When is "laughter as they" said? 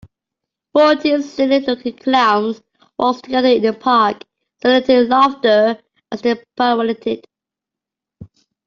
5.09-6.41